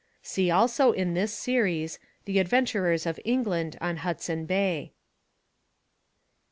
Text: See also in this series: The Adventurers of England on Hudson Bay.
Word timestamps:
See 0.23 0.49
also 0.49 0.93
in 0.93 1.13
this 1.13 1.31
series: 1.31 1.99
The 2.25 2.39
Adventurers 2.39 3.05
of 3.05 3.19
England 3.23 3.77
on 3.79 3.97
Hudson 3.97 4.47
Bay. 4.47 4.93